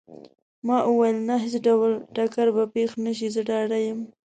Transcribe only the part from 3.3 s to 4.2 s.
زه ډاډه یم.